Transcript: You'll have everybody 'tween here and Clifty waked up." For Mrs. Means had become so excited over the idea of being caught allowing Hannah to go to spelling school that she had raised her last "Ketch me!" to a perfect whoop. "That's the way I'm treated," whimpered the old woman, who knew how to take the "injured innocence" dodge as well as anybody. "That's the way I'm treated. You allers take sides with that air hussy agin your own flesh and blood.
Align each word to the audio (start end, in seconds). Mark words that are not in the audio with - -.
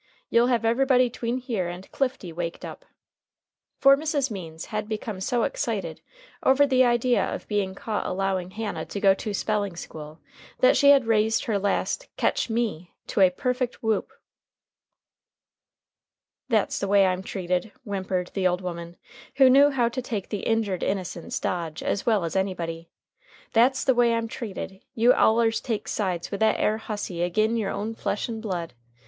You'll 0.31 0.47
have 0.47 0.65
everybody 0.65 1.11
'tween 1.11 1.37
here 1.37 1.67
and 1.69 1.87
Clifty 1.91 2.33
waked 2.33 2.65
up." 2.65 2.85
For 3.77 3.95
Mrs. 3.95 4.31
Means 4.31 4.65
had 4.73 4.89
become 4.89 5.21
so 5.21 5.43
excited 5.43 6.01
over 6.41 6.65
the 6.65 6.83
idea 6.83 7.23
of 7.23 7.47
being 7.47 7.75
caught 7.75 8.07
allowing 8.07 8.49
Hannah 8.49 8.87
to 8.87 8.99
go 8.99 9.13
to 9.13 9.31
spelling 9.31 9.75
school 9.75 10.19
that 10.57 10.75
she 10.75 10.89
had 10.89 11.05
raised 11.05 11.45
her 11.45 11.59
last 11.59 12.07
"Ketch 12.17 12.49
me!" 12.49 12.95
to 13.05 13.21
a 13.21 13.29
perfect 13.29 13.83
whoop. 13.83 14.11
"That's 16.49 16.79
the 16.79 16.87
way 16.87 17.05
I'm 17.05 17.21
treated," 17.21 17.71
whimpered 17.83 18.31
the 18.33 18.47
old 18.47 18.61
woman, 18.61 18.97
who 19.35 19.51
knew 19.51 19.69
how 19.69 19.87
to 19.89 20.01
take 20.01 20.29
the 20.29 20.39
"injured 20.47 20.81
innocence" 20.81 21.39
dodge 21.39 21.83
as 21.83 22.07
well 22.07 22.23
as 22.25 22.35
anybody. 22.35 22.89
"That's 23.53 23.83
the 23.83 23.93
way 23.93 24.15
I'm 24.15 24.27
treated. 24.27 24.81
You 24.95 25.13
allers 25.13 25.61
take 25.61 25.87
sides 25.87 26.31
with 26.31 26.39
that 26.39 26.59
air 26.59 26.79
hussy 26.79 27.23
agin 27.23 27.55
your 27.55 27.69
own 27.69 27.93
flesh 27.93 28.27
and 28.27 28.41
blood. 28.41 28.73